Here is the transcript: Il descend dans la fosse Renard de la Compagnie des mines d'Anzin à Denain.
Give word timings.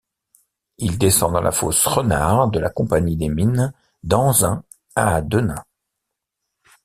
Il 0.79 0.97
descend 0.97 1.31
dans 1.33 1.41
la 1.43 1.51
fosse 1.51 1.85
Renard 1.85 2.49
de 2.49 2.57
la 2.57 2.71
Compagnie 2.71 3.17
des 3.17 3.29
mines 3.29 3.71
d'Anzin 4.01 4.63
à 4.95 5.21
Denain. 5.21 5.63